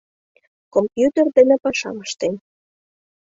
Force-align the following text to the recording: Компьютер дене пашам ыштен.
Компьютер 0.73 1.25
дене 1.35 1.55
пашам 1.63 1.97
ыштен. 2.05 2.33